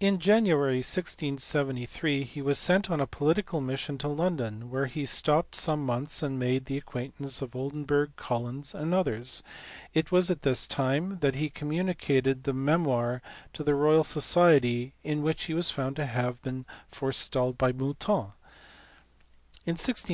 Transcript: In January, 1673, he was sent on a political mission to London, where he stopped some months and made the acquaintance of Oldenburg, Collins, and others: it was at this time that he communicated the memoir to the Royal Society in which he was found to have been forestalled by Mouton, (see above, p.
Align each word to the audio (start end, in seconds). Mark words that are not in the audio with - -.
In 0.00 0.18
January, 0.18 0.82
1673, 0.82 2.24
he 2.24 2.42
was 2.42 2.58
sent 2.58 2.90
on 2.90 3.00
a 3.00 3.06
political 3.06 3.62
mission 3.62 3.96
to 3.96 4.06
London, 4.06 4.68
where 4.68 4.84
he 4.84 5.06
stopped 5.06 5.54
some 5.54 5.86
months 5.86 6.22
and 6.22 6.38
made 6.38 6.66
the 6.66 6.76
acquaintance 6.76 7.40
of 7.40 7.56
Oldenburg, 7.56 8.10
Collins, 8.16 8.74
and 8.74 8.92
others: 8.92 9.42
it 9.94 10.12
was 10.12 10.30
at 10.30 10.42
this 10.42 10.66
time 10.66 11.20
that 11.20 11.36
he 11.36 11.48
communicated 11.48 12.42
the 12.44 12.52
memoir 12.52 13.22
to 13.54 13.64
the 13.64 13.74
Royal 13.74 14.04
Society 14.04 14.92
in 15.04 15.22
which 15.22 15.44
he 15.44 15.54
was 15.54 15.70
found 15.70 15.96
to 15.96 16.04
have 16.04 16.42
been 16.42 16.66
forestalled 16.90 17.56
by 17.56 17.72
Mouton, 17.72 18.32
(see 19.64 19.92
above, 19.92 20.04
p. 20.06 20.10